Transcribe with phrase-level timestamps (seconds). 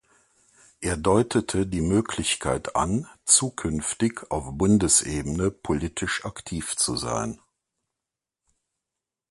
[0.79, 7.39] Er deutete die Möglichkeit an, zukünftig auf Bundesebene politisch aktiv zu sein.